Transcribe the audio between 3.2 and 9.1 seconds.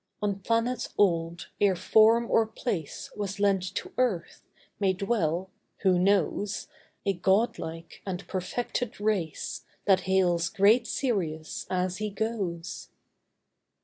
lent to earth, may dwell—who knows— A God like and perfected